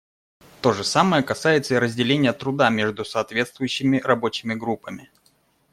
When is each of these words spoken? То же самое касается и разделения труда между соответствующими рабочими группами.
То 0.63 0.73
же 0.73 0.83
самое 0.83 1.21
касается 1.21 1.75
и 1.75 1.77
разделения 1.77 2.33
труда 2.33 2.71
между 2.71 3.05
соответствующими 3.05 3.99
рабочими 4.03 4.55
группами. 4.55 5.11